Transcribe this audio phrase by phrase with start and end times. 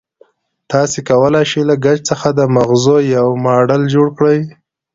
[0.71, 4.39] تاسې کولای شئ له ګچ څخه د مغزو یو ماډل جوړ کړئ.